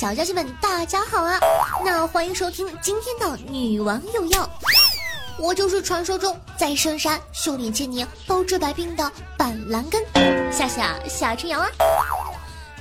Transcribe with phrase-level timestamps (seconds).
[0.00, 1.38] 小妖精们，大家好啊！
[1.84, 4.44] 那欢迎收听今天的《女王有药》，
[5.38, 10.02] 我就是传说中在深山修炼千年、包治百病的板蓝根
[10.50, 11.68] 夏夏夏春瑶啊。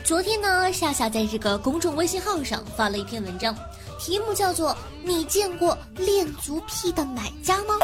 [0.01, 3.53] 昨天呢，夏夏在这个公众微信号上发了一篇文章，
[3.99, 4.71] 题目叫做
[5.03, 7.75] 《你见过恋足癖的买家吗》，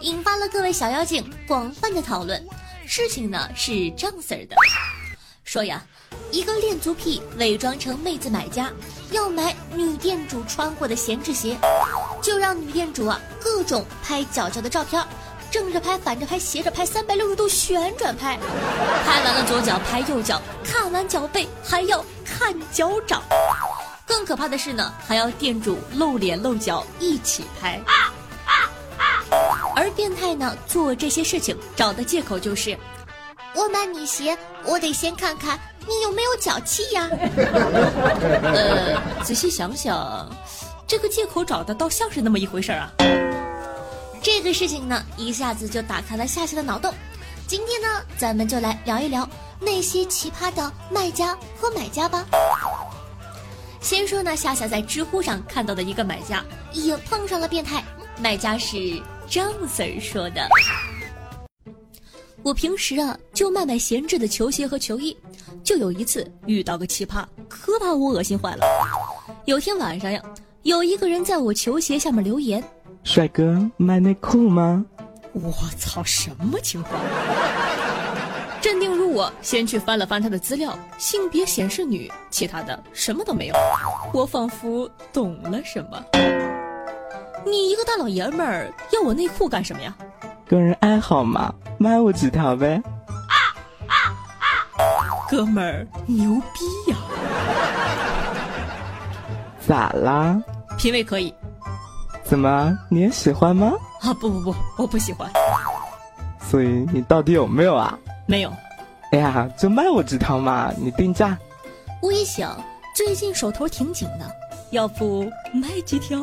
[0.00, 2.42] 引发了各位小妖精广泛的讨论。
[2.86, 4.56] 事情呢是这样子的，
[5.44, 5.84] 说呀。
[6.34, 8.68] 一个恋足癖伪装成妹子买家，
[9.12, 11.56] 要买女店主穿过的闲置鞋，
[12.20, 15.00] 就让女店主啊各种拍脚脚的照片，
[15.48, 18.36] 正着拍、反着拍、斜着拍、三百六十度旋转拍，
[19.06, 23.22] 拍完了左脚拍右脚，看完脚背还要看脚掌。
[24.04, 27.80] 更可怕的是呢，还要店主露脸露脚一起拍。
[29.76, 32.76] 而变态呢做这些事情找的借口就是，
[33.54, 35.56] 我买你鞋，我得先看看。
[35.86, 37.08] 你有没有脚气呀？
[38.42, 40.28] 呃，仔细想想，
[40.86, 42.92] 这个借口找的倒像是那么一回事儿啊。
[44.22, 46.92] 这个事情呢，一下子就打开了夏夏的脑洞。
[47.46, 49.28] 今天呢，咱们就来聊一聊
[49.60, 52.24] 那些奇葩的卖家和买家吧。
[53.80, 57.84] 先说呢，夏夏在知乎上看到的一个买家也碰上了变态，
[58.18, 60.48] 卖家是张 Sir 说的。
[62.42, 65.14] 我平时啊就卖卖闲置的球鞋和球衣，
[65.62, 68.66] 就有一次遇到个奇葩，可把我恶心坏了。
[69.44, 70.20] 有天晚上呀，
[70.62, 72.62] 有一个人在我球鞋下面留言
[73.04, 74.84] ：“帅哥，卖内裤吗？”
[75.32, 77.00] 我操，什么情况？
[78.60, 83.54] 镇定如我，先去翻了翻他的资料，性别显示女，其他的什么都没有。
[84.12, 86.02] 我仿佛懂了什么。
[87.44, 89.94] 你一个大老爷们儿要我内裤干什么呀？
[90.48, 92.82] 个人爱好嘛，卖我几条呗。
[95.28, 96.96] 哥们儿牛逼呀！
[99.66, 100.40] 咋啦？
[100.78, 101.34] 品味可以。
[102.22, 103.72] 怎么你也喜欢吗？
[104.00, 105.30] 啊不不不，我不喜欢。
[106.40, 107.98] 所以你到底有没有啊？
[108.26, 108.52] 没有。
[109.12, 111.36] 哎呀，就卖我几条嘛，你定价。
[112.02, 112.62] 我一想，
[112.94, 114.30] 最近手头挺紧的，
[114.70, 116.18] 要不卖几条？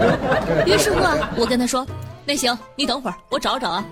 [0.66, 1.86] 于是乎啊，我跟他说。
[2.26, 3.84] 那行，你等会儿，我找找啊。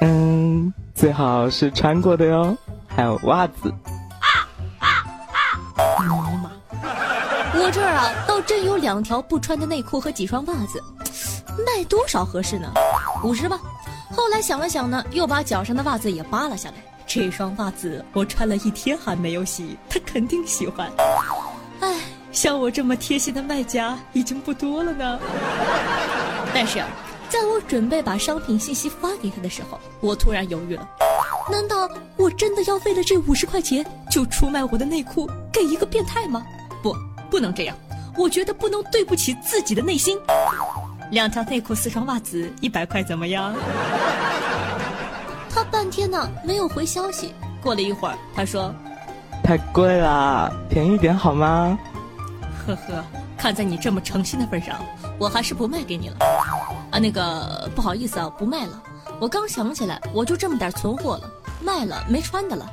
[0.00, 2.56] 嗯，最好是穿过的哟，
[2.96, 3.74] 还有袜子。
[5.98, 6.06] 尼
[6.42, 6.50] 玛，
[7.54, 10.82] 我这儿啊，倒真有两条不穿的内裤和几双袜子，
[11.66, 12.72] 卖多少合适呢？
[13.24, 13.58] 五十吧。
[14.14, 16.76] 后来想了想呢，又把脚上的袜子也扒了下来。
[17.06, 20.90] 这双袜子我穿了一天还没有洗，他肯定喜欢。
[21.80, 22.00] 唉，
[22.30, 25.18] 像我这么贴心的卖家已经不多了呢。
[26.54, 26.82] 但是。
[27.26, 30.88] 在我准备把商品信息发给他的时候，我突然犹豫了。
[31.50, 36.44] 难道我真的要为了这五十块钱就出卖我的内裤给一个变态吗？
[36.82, 36.96] 不，
[37.30, 37.76] 不能这样。
[38.16, 40.18] 我觉得不能对不起自己的内心。
[41.10, 43.54] 两条内裤，四双袜子，一百块怎么样？
[45.50, 47.34] 他半天呢没有回消息。
[47.62, 48.74] 过了一会儿，他说
[49.44, 51.78] ：“太贵了，便宜点好吗？”
[52.66, 53.04] 呵呵，
[53.36, 54.76] 看在你这么诚心的份上，
[55.18, 56.16] 我还是不卖给你了。
[56.90, 58.82] 啊，那个不好意思啊，不卖了。
[59.24, 61.22] 我刚想起来，我就这么点存货了，
[61.58, 62.70] 卖了没穿的了。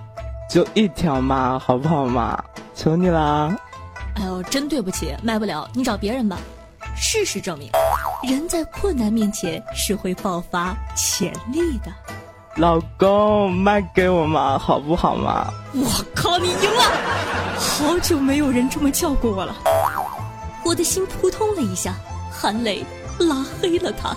[0.50, 2.44] 就一条嘛，好不好嘛？
[2.75, 3.56] 求你啦！
[4.16, 6.38] 哎呦，真对不起，卖不了，你找别人吧。
[6.94, 7.72] 事实证明，
[8.22, 11.90] 人在困难面前是会爆发潜力的。
[12.57, 15.50] 老公，卖给我嘛，好不好嘛？
[15.73, 16.84] 我靠，你赢了！
[17.57, 19.56] 好久没有人这么叫过我了，
[20.66, 21.93] 我的心扑通了一下，
[22.29, 22.84] 韩磊。
[23.20, 24.16] 拉黑了他。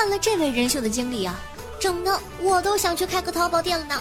[0.00, 1.38] 看了这位仁兄的经历啊，
[1.78, 4.00] 整的我都想去开个淘宝店了呢。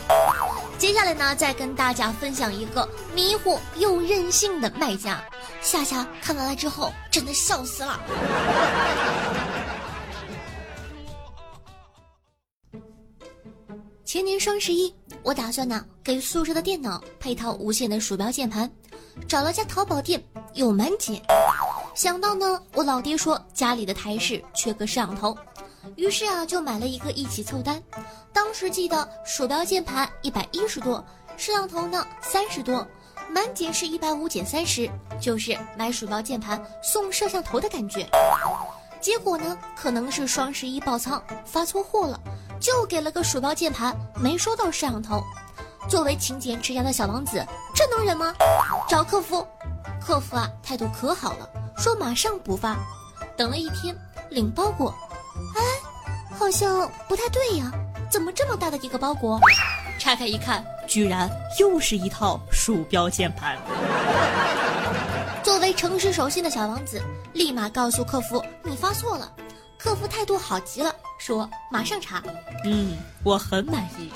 [0.78, 5.22] 接下来呢，再跟大家分享一个迷糊又任性的卖家。
[5.62, 8.00] 夏夏看完了之后，真的笑死了。
[14.06, 18.72] 前年双十一，我打算呢给宿舍的电脑配套无线的鼠标键盘，
[19.28, 20.24] 找了家淘宝店，
[20.54, 21.22] 有满减。
[21.94, 25.38] 想到呢，我老爹说家里的台式缺个摄像头，
[25.96, 27.82] 于是啊就买了一个一起凑单。
[28.32, 31.04] 当时记得鼠标键盘一百一十多，
[31.38, 32.86] 摄像头呢三十多，
[33.30, 34.90] 满减是一百五减三十，
[35.22, 38.08] 就是买鼠标键盘送摄像头的感觉。
[39.02, 42.20] 结果呢，可能是双十一爆仓发错货了，
[42.60, 45.24] 就给了个鼠标键盘，没收到摄像头。
[45.88, 47.44] 作为勤俭持家的小王子，
[47.74, 48.36] 这能忍吗？
[48.90, 49.48] 找客服，
[50.06, 52.78] 客服啊态度可好了，说马上补发。
[53.38, 53.96] 等了一天，
[54.30, 54.94] 领包裹，
[55.56, 55.64] 哎，
[56.40, 57.70] 好像不太对呀，
[58.10, 59.38] 怎么这么大的一个包裹？
[60.00, 63.58] 拆开一看，居然又是一套鼠标键盘。
[65.44, 67.02] 作为诚实守信的小王子，
[67.34, 69.30] 立马告诉客服你发错了。
[69.78, 72.24] 客服态度好极了，说马上查。
[72.64, 74.10] 嗯，我很满意。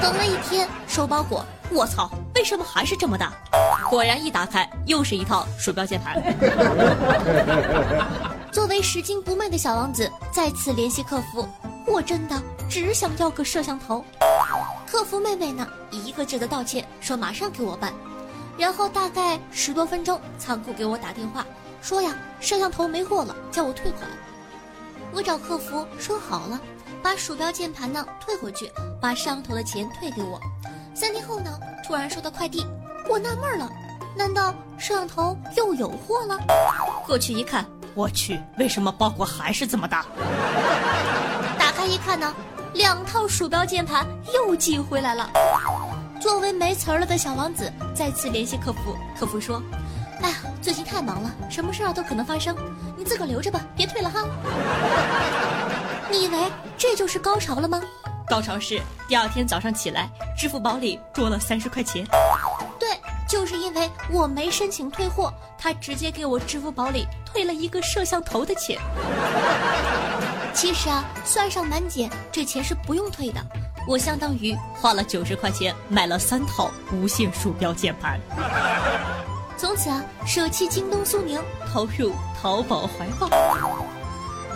[0.00, 3.32] 等了一天收包裹，我操，为什么还是这么大？
[3.90, 6.16] 果然一打开又是一套鼠标键盘。
[8.52, 11.48] 作为拾金不昧的小王子，再次联系客服，
[11.86, 14.04] 我真的只想要个摄像头。
[14.86, 17.94] 客服妹妹呢，一个劲的道歉，说马上给我办。
[18.58, 21.46] 然后大概十多分钟，仓库给我打电话，
[21.80, 24.06] 说呀摄像头没货了，叫我退款。
[25.14, 26.60] 我找客服说好了，
[27.02, 28.70] 把鼠标键盘呢退回去，
[29.00, 30.38] 把摄像头的钱退给我。
[30.94, 32.66] 三天后呢，突然收到快递，
[33.08, 33.72] 我纳闷了，
[34.14, 36.36] 难道摄像头又有货了？
[37.06, 40.04] 过去一看，我去，为什么包裹还是这么大？
[41.58, 42.34] 打开一看呢，
[42.74, 45.28] 两套鼠标键盘又寄回来了。
[46.20, 49.62] 作为没词儿了的小王子，再次联系客服，客服说。
[50.22, 52.56] 哎呀，最近太忙了，什么事儿都可能发生，
[52.96, 54.24] 你自个儿留着吧，别退了哈。
[56.10, 56.38] 你以为
[56.78, 57.80] 这就是高潮了吗？
[58.26, 60.08] 高潮是第二天早上起来，
[60.38, 62.06] 支付宝里多了三十块钱。
[63.42, 68.78] 就是因为我没申请退货，他直接给我支付宝里退了一个摄像头的钱。
[70.54, 73.44] 其实啊，算上满减，这钱是不用退的。
[73.88, 78.20] 我相当于花了九十块钱买了三套无线鼠标键盘。
[79.56, 81.42] 从此啊，舍弃京东、苏宁，
[81.72, 83.28] 投入淘宝怀抱。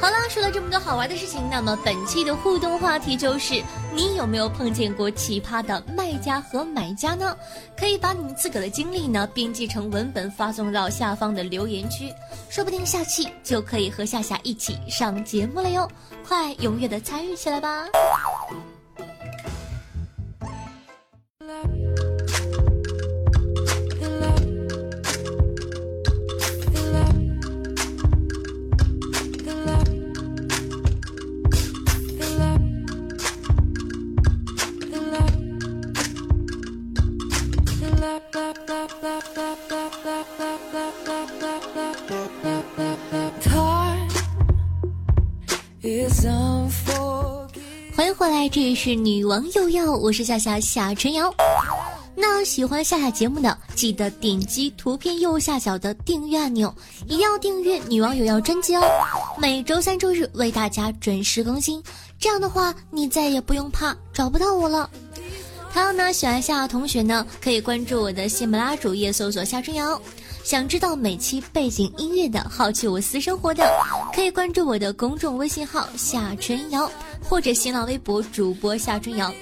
[0.00, 3.62] 好了，说了这么多好玩的事情，那么本期的互动话题就是：
[3.94, 7.36] 你有没有碰见过奇葩的卖家和买家呢？
[7.76, 12.12] 可以把你自个的经历呢编辑成文本发送到下方的留言区，
[12.48, 15.90] 说不定下期就可以和夏夏一起上节目了哟！
[16.26, 17.86] 快踊跃的参与起来吧！
[48.76, 51.34] 是女王又要，我是夏夏夏春瑶。
[52.14, 56.72] 那喜欢夏夏节目的，记得点击图片右下角的订阅按钮，
[57.06, 58.82] 一定要订阅女王有要专辑哦。
[59.38, 61.82] 每周三、周日为大家准时更新，
[62.18, 64.88] 这样的话你再也不用怕找不到我了。
[65.70, 69.98] 还有呢，喜欢夏夏同学呢，可以关注我的喜马拉主页，搜索夏春瑶。
[70.46, 73.68] 想知道每期背景音乐的，好奇我私生活的，
[74.14, 76.88] 可以关注我的公众微信号夏春瑶，
[77.20, 79.34] 或者新浪微博主播夏春瑶。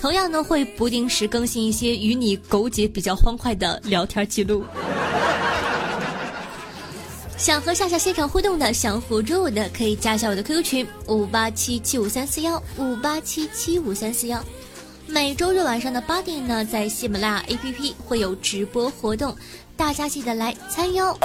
[0.00, 4.64] 同样呢，会不定时更新一些与你勾结比较欢快的聊天记录。
[7.36, 14.40] 想和夏夏现场互动的，想互助我的，可以加一下我的 QQ 群五八七七五三四幺五八七七五三四幺。
[15.08, 19.36] 每周日晚上的八点呢，在喜马拉雅 APP 会有直播活动。
[19.82, 21.18] 大家记得来参与哦！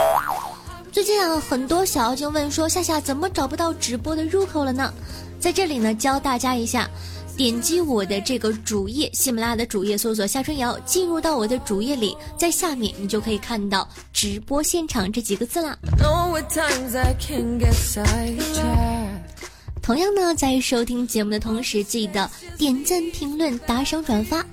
[0.91, 4.91] 最近啊，很多小妖精问说：“夏夏怎么找不到直播的入口了呢？”
[5.39, 6.89] 在这里呢，教大家一下，
[7.37, 15.77] 点击我的这个主页，喜马拉雅的主页，搜索夏春瑶，进入到我的主页里，在下面你就可以看到直播现场这几个字啦。
[19.83, 24.43] 同样呢，在收听节目的同时，记得点赞、评论、打赏、转发。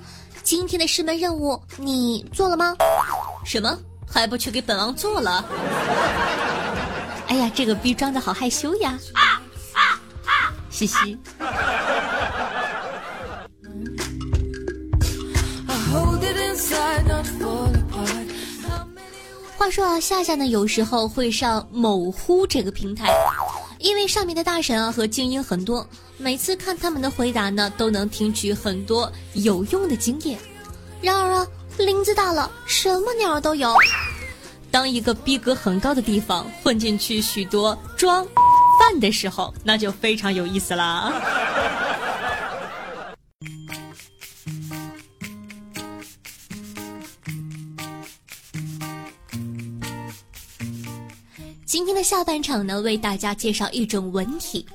[0.43, 2.75] 今天的师门任务你做了吗？
[3.43, 3.75] 什么？
[4.07, 5.45] 还不去给本王做了？
[7.27, 8.97] 哎呀，这个逼装的好害羞呀！
[10.69, 11.17] 嘻嘻。
[19.57, 23.11] 话说啊，夏夏呢有时候会上某乎这个平台，
[23.79, 30.37] 因为上面的大神啊和精英很多，每次看他们的回答呢，都能听取很多有用的经验。
[31.01, 31.47] 然而啊。
[31.77, 33.75] 林子大了，什么鸟都有。
[34.71, 38.25] 当一个逼格很高的地方混进去许多装
[38.79, 41.13] 饭的时候，那就非常有意思啦。
[51.65, 54.65] 今天的下半场呢，为大家介绍一种文体，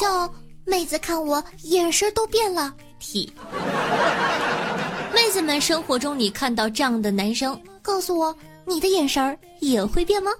[0.00, 0.32] 叫
[0.64, 3.32] 妹子看我眼神都变了体。
[5.34, 8.32] 妹子们，生活中你看到这样的男生，告诉我，
[8.64, 10.30] 你的眼神也会变吗？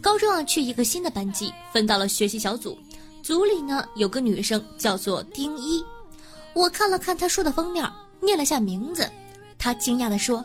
[0.00, 2.78] 高中啊，去一个新的班级，分到了学习小组，
[3.20, 5.84] 组里呢有个女生叫做丁一，
[6.54, 7.84] 我看了看她书的封面，
[8.20, 9.10] 念了下名字，
[9.58, 10.36] 她惊讶地说：“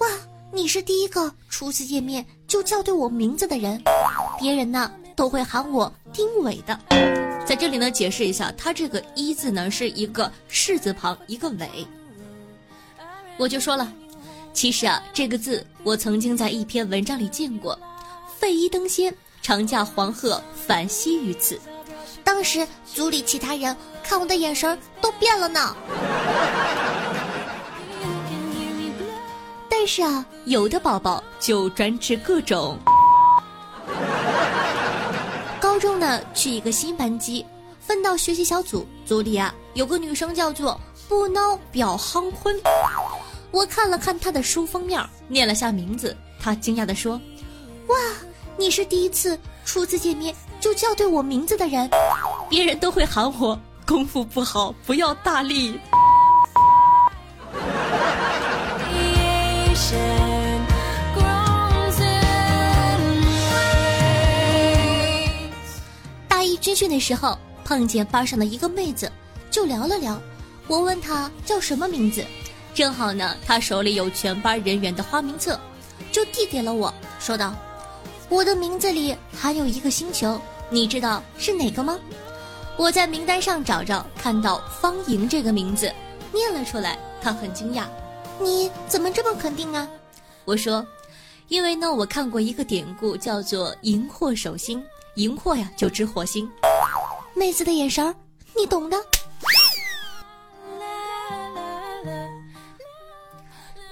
[0.00, 0.08] 哇，
[0.50, 3.82] 你是第一个初次见面就叫对我名字的人，
[4.40, 6.80] 别人呢都会喊我丁伟的。”
[7.46, 11.86] 在这里呢，解释一下，他这个一字呢是一个士字旁一个伟。
[13.38, 13.92] 我就说了，
[14.52, 17.78] 其实啊，这个字我曾经在一篇文章里见过
[18.38, 21.60] ，“废一登仙，长驾黄鹤返西于此”。
[22.24, 25.76] 当时组里其他人看我的眼神都变了呢。
[29.68, 32.78] 但是啊，有的宝宝就专吃各种。
[35.60, 37.44] 高中呢，去一个新班级，
[37.80, 42.58] 分到学习小组，组里啊有个女生叫做不孬表夯坤。
[43.56, 47.18] 我看了看他的书封面，念了下名字，他惊讶地说
[47.88, 47.96] ：“哇，
[48.58, 51.88] 你是第一次初次见面就叫对我名字的人，
[52.50, 55.80] 别人都会喊我功夫不好，不要大力。”
[66.28, 69.10] 大一军训的时候，碰见班上的一个妹子，
[69.50, 70.20] 就聊了聊。
[70.66, 72.22] 我问她叫什么名字。
[72.76, 75.58] 正好呢，他手里有全班人员的花名册，
[76.12, 77.54] 就递给了我，说道
[78.28, 81.98] ：“我的名字里含有一个星球，你知道是哪个吗？”
[82.76, 85.90] 我在名单上找找，看到方莹这个名字，
[86.34, 86.98] 念了出来。
[87.22, 87.84] 他很惊讶
[88.38, 89.88] ：“你怎么这么肯定啊？”
[90.44, 90.86] 我说
[91.48, 94.84] ：“因为呢，我看过一个典故，叫做‘荧惑守心’，
[95.16, 96.46] 荧惑呀就指火星。”
[97.34, 98.14] 妹子的眼神儿，
[98.54, 98.98] 你懂的。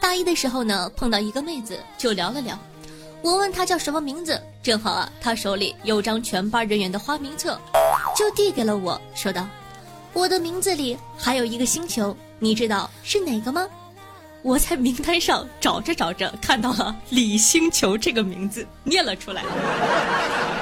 [0.05, 2.59] 大一的时候呢，碰到一个妹子就聊了聊，
[3.23, 7.59] 我问她叫什么名字，正好啊，她手里有张全班人员的花名册，
[8.15, 9.49] 就递给了我，说道
[10.13, 13.67] ：“我的名字里还有一个星球，你知道是哪个吗？”
[14.45, 19.43] 我在名单上找着找着，看到了李星球这个名字，念了出来。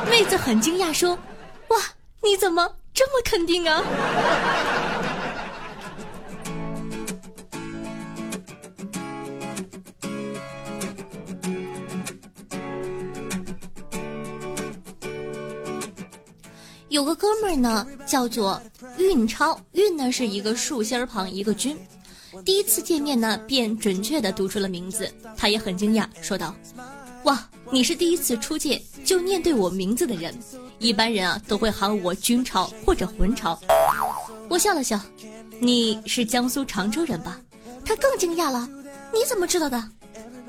[0.08, 1.18] 妹子很惊讶说
[1.66, 1.78] ：“哇，
[2.22, 3.82] 你怎么这么肯定啊？”
[17.02, 18.62] 有个哥们儿呢，叫做
[18.96, 21.76] 运超，运呢是一个竖心旁一个军。
[22.44, 26.54] 第一次见面呢，便准确的读出了名字，他也很惊讶，说道
[27.26, 30.32] ：“哇，你是第一次初见就念对我名字的人，
[30.78, 33.58] 一般人啊都会喊我军超或者魂超。”
[34.48, 35.00] 我笑了笑
[35.58, 37.40] ：“你是江苏常州人吧？”
[37.84, 38.68] 他更惊讶了
[39.12, 39.82] ：“你怎么知道的？”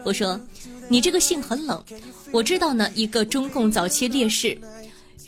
[0.05, 0.39] 我说
[0.87, 1.83] ：“你这个姓很冷，
[2.31, 4.55] 我知道呢，一个中共早期烈士，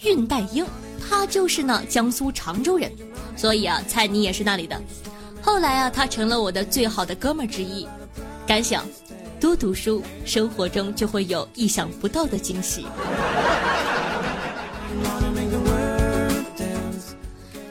[0.03, 0.63] 恽代英。”
[1.07, 2.91] 他就是呢，江苏常州人，
[3.37, 4.81] 所以啊，蔡你也是那里的。
[5.41, 7.87] 后来啊，他成了我的最好的哥们儿之一。
[8.47, 8.85] 感想：
[9.39, 12.85] 多读书，生活中就会有意想不到的惊喜。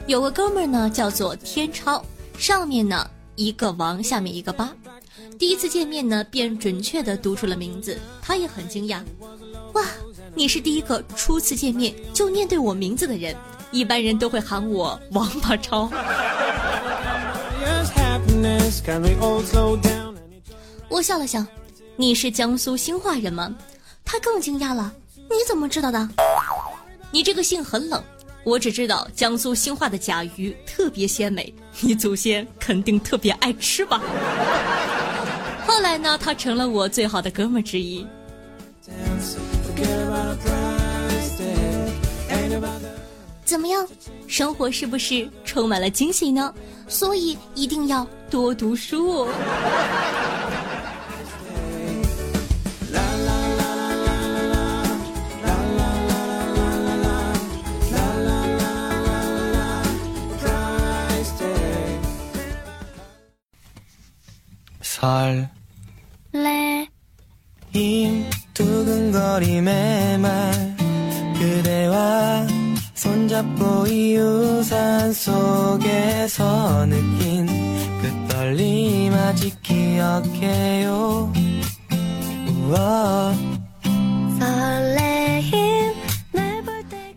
[0.07, 2.03] 有个哥们儿呢，叫做天超，
[2.37, 4.71] 上面呢一个王，下面一个八。
[5.37, 9.01] 第一次见面呢，便准确的读出了名字，他也很惊讶。
[9.73, 9.83] 哇！
[10.37, 13.33] 你是第一个初次见面就念对我名字的人，
[13.71, 15.89] 一般人都会喊我王八超。
[20.89, 21.43] 我笑了笑，
[21.95, 23.55] 你是江苏兴化人吗？
[24.03, 26.09] 他更惊讶了，你怎么知道的？
[27.11, 28.03] 你这个姓很冷，
[28.43, 34.01] 我只知道江苏兴化的甲鱼特别鲜美，你祖先肯定特别爱吃吧。
[35.65, 38.05] 后来呢，他成了我最好的哥们之一。
[43.43, 43.87] 怎么样？
[44.27, 46.53] 生活是不是充满了惊喜呢？
[46.87, 49.27] 所以一定要多读书。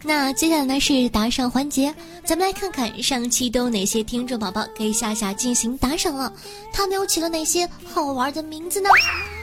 [0.04, 1.94] 那接下来呢，是打赏环节。
[2.24, 6.32] 咱们来看看上期都有哪些听众宝宝可以下下进行打赏了，
[6.72, 8.90] 他们又起了哪些好玩的名字呢？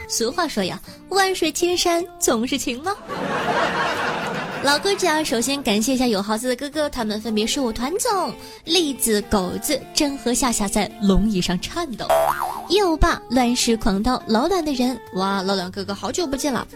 [0.08, 2.94] 俗话说呀，万水千山总是情吗？
[4.64, 8.34] 老哥家首先感谢一下有豪子的哥哥，他们分别是我团总、
[8.64, 12.06] 栗子、狗子、真和夏夏在龙椅上颤抖，
[12.70, 16.66] 右霸乱世狂刀老卵的人，哇，老卵哥哥好久不见了。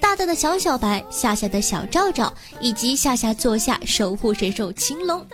[0.00, 5.24] 大大的小小白，夏夏的小赵赵，以及夏夏座下守护神兽青龙，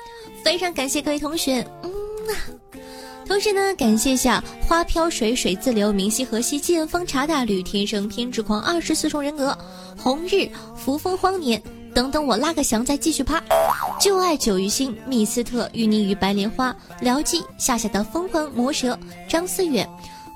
[0.44, 2.67] 非常感谢各位同学，嗯啊。
[3.28, 9.56] 同时呢，感谢下花飘水水自流，明溪河西见风茶大吕，天生偏执狂，二十四重人格，
[9.98, 11.62] 红日扶风荒年，
[11.94, 13.38] 等等我拉个翔再继续趴，
[14.00, 19.86] 旧爱久于心，密斯特淤泥于白莲花，辽记夏夏的风魂魔蛇，张思远，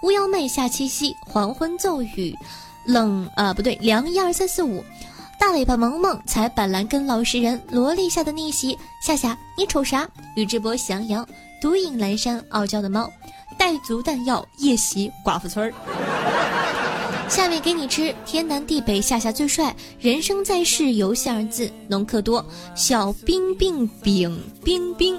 [0.02, 2.36] 巫妖妹夏七夕，黄昏骤雨。
[2.84, 4.84] 冷啊，不对，凉一二三四五，
[5.40, 10.06] 大尾巴萌萌，才板蓝根老实人，萝莉下的逆袭，夏夏你瞅啥？
[10.36, 11.26] 宇智波翔阳，
[11.62, 13.08] 独影阑珊，傲娇的猫，
[13.56, 15.72] 带足弹药，夜袭寡妇村儿。
[17.28, 25.16] 下面给你吃，天南地北，夏夏最帅，人生在世，游戏二字，农客多，小冰冰冰冰冰，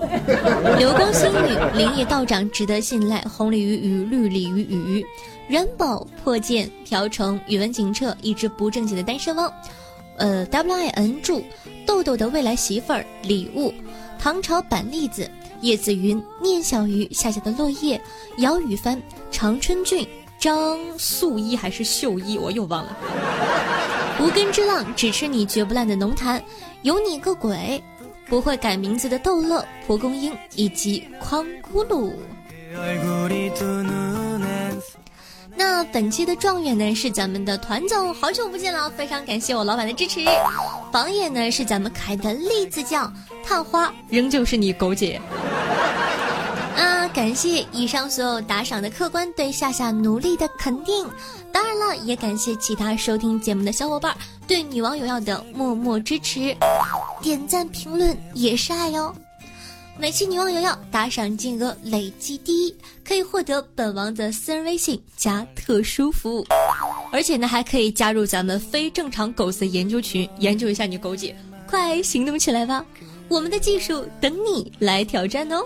[0.77, 5.05] 流光星女，林业道长，值得信赖，红鲤鱼与，绿鲤鱼鱼。
[5.47, 9.50] 元宝破剑瓢虫宇文警澈一只不正经的单身汪，
[10.17, 11.41] 呃，W I N 注
[11.85, 13.73] 豆豆的未来媳妇儿礼物，
[14.19, 15.29] 唐朝板栗子
[15.63, 18.00] 叶子云念小鱼夏夏的落叶
[18.39, 19.01] 姚雨帆
[19.32, 20.05] 常春俊
[20.38, 22.98] 张素衣还是秀衣我又忘了，
[24.20, 26.41] 无根之浪只吃你绝不烂的浓痰
[26.82, 27.82] 有你个鬼
[28.27, 32.12] 不会改名字的逗乐蒲公英以及筐咕噜。
[35.55, 40.22] 那本期的状元呢是咱们的团总，好久不见了，非常感谢我老板的支持。
[40.91, 43.13] 榜眼呢是咱们可爱的栗子酱，
[43.45, 45.21] 探花仍旧是你狗姐。
[46.75, 51.08] 啊，感谢以上所有打赏的客官对夏夏努力的肯定，
[51.51, 54.15] 当然了，也感谢其他收听节目的小伙伴
[54.47, 56.56] 对女王有要的默默支持，
[57.21, 59.13] 点赞评论也是爱哟。
[59.99, 62.75] 每期女王有要打赏金额累计第一，
[63.08, 66.45] 可以获得本王的私人微信加特殊服务，
[67.12, 71.36] 而且呢还可以加入咱们非正常狗子研究群，研究一下你狗姐，
[71.67, 72.84] 快行动起来吧！
[73.29, 75.63] 我们的技术等你来挑战哦。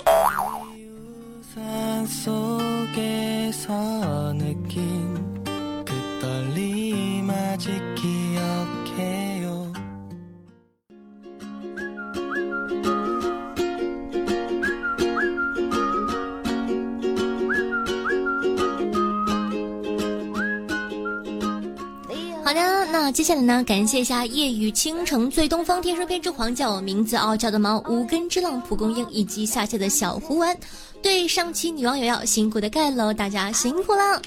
[22.48, 23.62] 好的，那接下来呢？
[23.66, 30.58] 感谢一下夜雨倾城醉东方天生偏执狂叫我名字傲娇的猫无根之浪蒲公英以及下线的小胡丸，
[31.02, 34.22] 对上期女网友要辛苦的盖楼，大家辛苦了。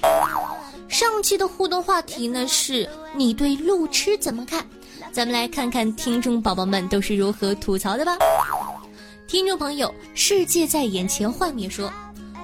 [0.87, 4.63] 上期的互动话题呢是你对路痴怎么看？
[5.11, 8.19] 咱们来看看听众宝宝们都是如何吐槽的吧。
[9.27, 11.91] 听众朋友，世界在眼前幻灭说，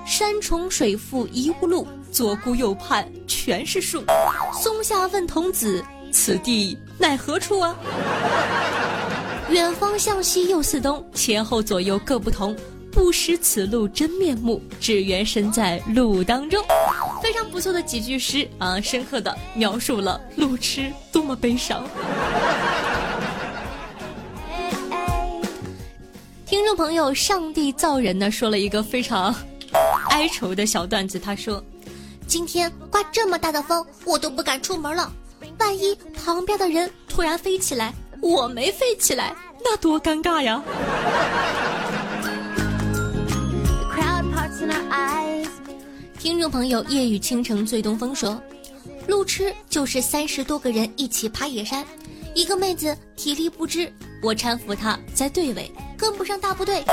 [0.06, 1.86] 山重水复疑无路。
[2.16, 4.02] 左顾右盼全是树，
[4.50, 7.76] 松下问童子：“此地乃何处啊？”
[9.52, 12.56] 远方向西又似东，前后左右各不同，
[12.90, 16.64] 不识此路真面目，只缘身在路当中。
[17.22, 21.86] 非常不错的几句诗啊，深刻的描述了路痴多么悲伤。
[26.46, 29.34] 听众朋友，上帝造人呢，说了一个非常
[30.08, 31.62] 哀愁的小段子，他说。
[32.26, 35.12] 今天刮这么大的风，我都不敢出门了。
[35.58, 39.34] 万一旁边的人突然飞起来，我没飞起来，
[39.64, 40.62] 那多尴尬呀！
[46.18, 48.40] 听众朋友，夜雨倾城醉东风说，
[49.06, 51.84] 路痴就是三十多个人一起爬野山，
[52.36, 53.90] 一个妹子体力不支，
[54.22, 55.72] 我搀扶她在队尾。
[55.96, 56.84] 跟不上大部队，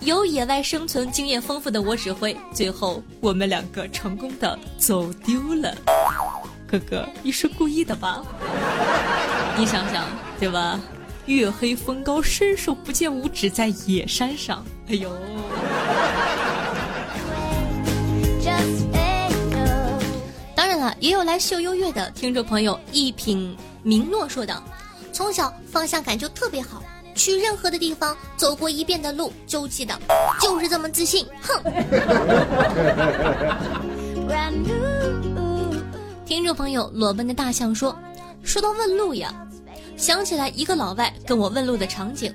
[0.00, 5.76] 有野外生存经验丰富的我指挥，最后我们两个成功的走丢了。
[6.66, 8.24] 哥哥，你是故意的吧？
[9.58, 10.06] 你想想，
[10.38, 10.80] 对吧？
[11.26, 14.64] 月黑风高，伸手不见五指，在野山上。
[14.88, 15.10] 哎呦！
[20.56, 24.62] 当然了，也有来秀优越的听众朋友，一品明诺说道
[25.12, 29.98] ：“从小方向感就特别好。”去任何的地方走过一遍的路就记得，
[30.40, 31.26] 就是这么自信。
[31.42, 31.60] 哼！
[36.24, 37.94] 听众朋友，裸奔的大象说
[38.42, 39.34] ：“说到问路呀，
[39.98, 42.32] 想起来一个老外跟我问路的场景。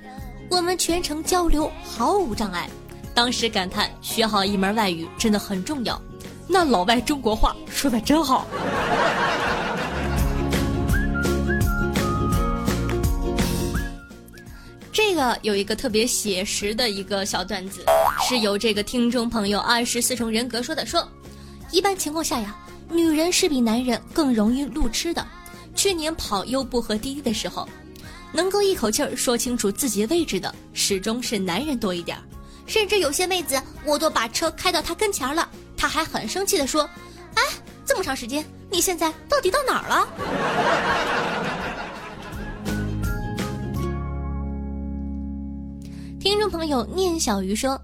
[0.48, 2.70] 我们全程交流毫无障碍。
[3.14, 6.00] 当时感叹学好一门外语真的很重要。
[6.46, 8.46] 那老外中国话说的真好。
[14.96, 17.84] 这个有一个特别写实的一个小段子，
[18.26, 20.86] 是由这个听众朋友二十四重人格说的。
[20.86, 21.06] 说，
[21.70, 22.56] 一般情况下呀，
[22.88, 25.22] 女人是比男人更容易路痴的。
[25.74, 27.68] 去年跑优步和滴滴的时候，
[28.32, 32.22] 能够一口气儿说清楚自己位置的，始终是男人多一点儿。
[32.66, 36.88] 甚至有些妹子，我都把车开到他跟前了，他还很生气的说
[37.36, 37.42] ：“哎，
[37.84, 40.08] 这么长时间，你现在到底到哪儿了？”
[46.48, 47.76] 众朋友念小鱼说：“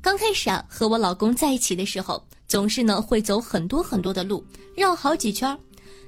[0.00, 5.58] 刚开始啊，和我老公在一起的时候，总是呢会走很多很多的路，绕好几圈。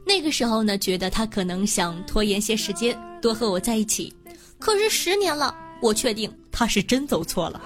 [0.07, 4.15] 那个时候呢，觉得他可能想拖延些时间，多和我在一起。
[4.61, 7.61] 可是十年了，我确定他是真走错了。”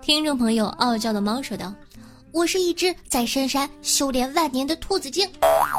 [0.00, 1.74] 听众朋友，傲娇的猫说道
[2.32, 5.28] ：“我是一只在深山修炼万年的兔子精，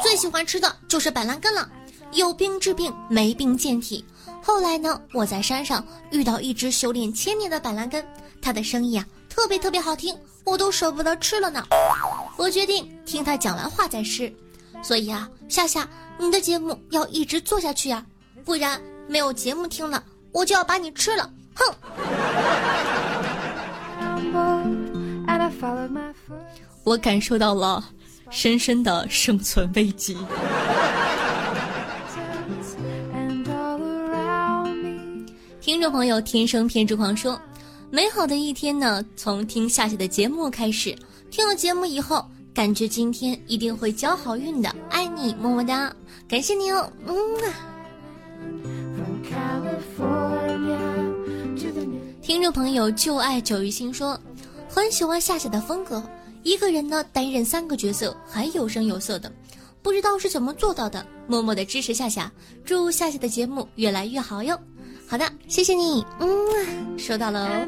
[0.04, 1.68] 最喜欢吃的就是板蓝根了。
[2.12, 4.04] 有病治病，没病健体。
[4.44, 8.06] 后来呢，我在山上遇到一只修炼千年的板蓝根，
[8.42, 11.66] 它的声音啊特别特别好听，我都舍不得吃了呢。
[12.36, 14.34] 我决定听他讲完话再吃。
[14.84, 15.88] 所以啊，夏夏，
[16.18, 18.06] 你的节目要一直做下去呀，
[18.44, 21.66] 不然没有节目听了，我就要把你吃了。”哼！
[26.84, 27.84] 我感受到了
[28.30, 30.18] 深深的生存危机。
[35.60, 37.40] 听众朋友，天生偏执狂说，
[37.90, 40.96] 美好的一天呢，从听夏夏的节目开始。
[41.30, 44.76] 听了节目以后，感觉今天一定会交好运的。
[44.90, 45.94] 爱你，么么哒，
[46.28, 47.54] 感谢你哦，嗯啊。
[52.22, 54.20] 听众朋友，就爱九鱼心说，
[54.74, 56.02] 很喜欢夏夏的风格，
[56.44, 59.30] 一个人呢担任三个角色，还有声有色的，
[59.82, 61.06] 不知道是怎么做到的。
[61.28, 62.32] 默默的支持夏夏，
[62.64, 64.58] 祝夏夏的节目越来越好哟。
[65.06, 67.68] 好的，谢谢你，嗯，收到了哦。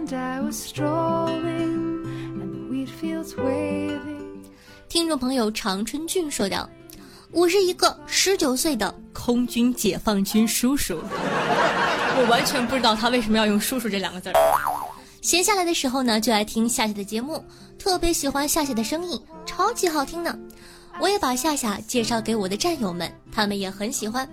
[4.88, 6.70] 听众朋友，长春俊说道。
[7.32, 14.93] 我是一个十九岁的空军解放军叔叔，我完全不知道他为什么要用“叔叔”这两个字儿。
[15.24, 17.42] 闲下来的时候呢，就爱听夏夏的节目，
[17.80, 20.38] 特别喜欢夏夏的声音，超级好听呢。
[21.00, 24.30] 我也把夏夏介绍给我的战友们，他们也很喜欢。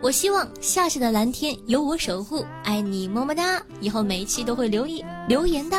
[0.00, 3.60] 我希望夏夏的蓝天有我守护，爱你么么哒。
[3.80, 5.76] 以后每一期都会留意留言的。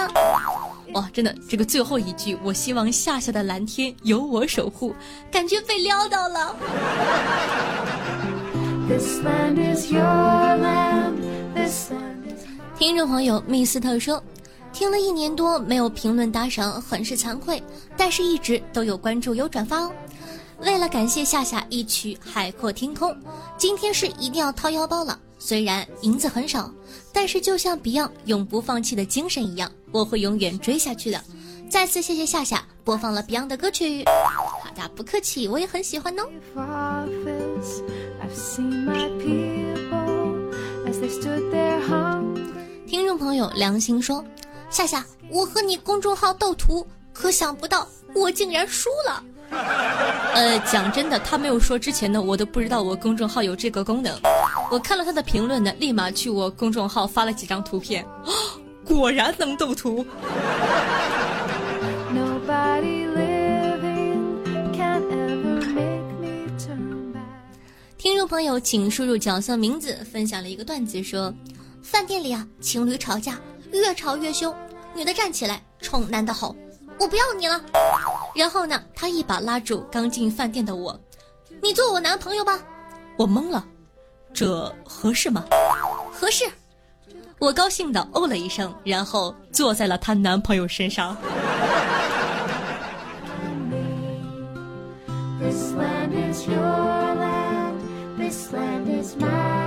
[0.94, 4.94] 哇，真的，这个最后一句，我希望夏夏的蓝天有我守护，
[5.32, 6.54] 感觉被撩到了。
[12.78, 14.22] 听众朋友密斯特说，
[14.74, 17.62] 听了一年多没有评论打赏，很是惭愧，
[17.98, 19.92] 但是一直都有关注有转发哦。
[20.60, 23.12] 为了感谢夏夏一曲《海阔天空》，
[23.58, 25.20] 今天是一定要掏腰包了。
[25.40, 26.72] 虽然银子很少，
[27.12, 31.20] 但是就像 Beyond 永不放弃的精神一样，我会永远追下去的。
[31.70, 34.06] 再次谢谢夏夏播放了 Beyond 的歌曲。
[34.06, 36.28] 好的，不客气，我也很喜欢哦。
[42.88, 44.24] 听众朋友良心说，
[44.72, 49.22] 夏夏，我和你公众号斗图，可想不到我竟然输了。
[50.34, 54.18] 呃，讲真的，他没有说之前呢，我都不知道我公众号有这个功能。
[54.72, 58.06] 我看了他的评论呢，立马去我公众号发了几张图片，
[58.86, 60.06] 果然能斗图。
[67.98, 71.32] 听众朋友，请输入角色名字，分享了一个段子，说：
[71.84, 73.38] 饭店里啊，情侣吵架，
[73.72, 74.54] 越吵越凶
[74.94, 76.56] 女的站起来冲男的吼
[77.00, 77.62] 我不要你了。
[78.36, 81.00] 然后呢他一把拉住刚进饭店的我
[81.62, 82.60] 你做我男朋友吧。
[83.18, 83.66] 我懵了
[84.34, 85.46] 这合适吗？
[86.12, 86.46] 合适。
[87.40, 91.18] 我高兴的哦了一声然后坐在了她男朋友身上。
[95.40, 97.80] This land is your land
[98.18, 99.61] this land is mine.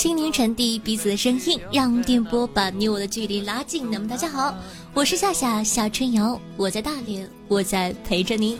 [0.00, 3.90] 心灵传递彼此的声音，让电波把你我的距离拉近。
[3.90, 4.54] 那么大家好，
[4.94, 8.58] 我是夏夏夏春瑶，我在大连，我在陪着您。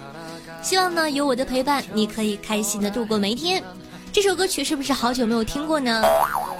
[0.60, 3.64] 希望呢有我的陪伴，你可以开心的度过每一天。
[4.12, 6.02] 这首歌曲是不是好久没有听过呢？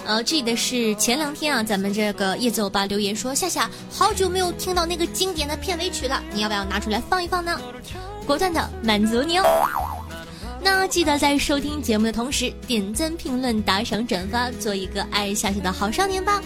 [0.06, 7.60] 呃，记得是前两天啊，咱们这个叶走吧留言说夏夏好久没有听到那个经典的片尾曲了，你要不要拿出来放一放呢？
[8.26, 9.99] 果断的满足你哦。
[10.62, 16.40] 那记得在收听节目的同时，点赞、评论、打赏、转发，做一个爱夏夏的好少年吧。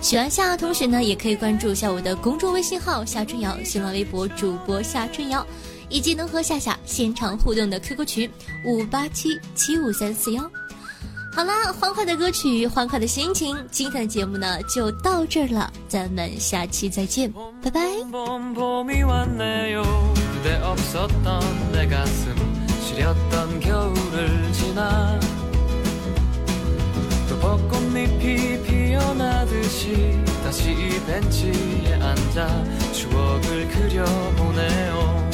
[0.00, 5.46] 喜欢夏夏同学呢，也可以关注一下我的公众微信号夏春瑶，新浪微博主播夏春瑶，
[5.88, 8.30] 以及能和夏夏现场互动的 QQ 群
[8.64, 10.50] 五八七七五三四幺。
[11.32, 17.32] 好啦，欢快的歌曲，欢快的心情，今天的节目呢就到这儿了，咱们下期再见，
[17.62, 17.80] 拜拜。
[22.90, 25.20] 시렸던 겨울을 지나
[27.28, 35.29] 또 벚꽃잎이 피어나듯이 다시 이 벤치에 앉아 추억을 그려보네요.